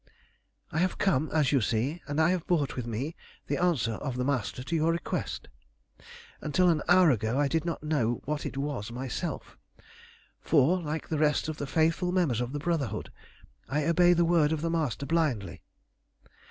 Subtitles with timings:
[0.71, 3.15] "I have come, as you see, and I have brought with me
[3.45, 5.47] the answer of the Master to your request.
[6.41, 9.59] Until an hour ago I did not know what it was myself,
[10.39, 13.11] for, like the rest of the faithful members of the Brotherhood,
[13.69, 15.61] I obey the word of the Master blindly.